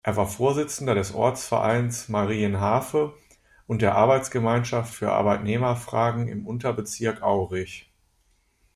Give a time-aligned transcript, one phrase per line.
[0.03, 3.13] Er war Vorsitzender des Ortsvereins Marienhafe
[3.67, 7.91] und der Arbeitsgemeinschaft für Arbeitnehmerfragen im Unterbezirk Aurich.